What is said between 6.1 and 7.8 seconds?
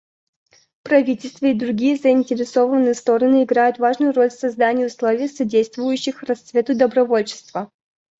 расцвету добровольчества.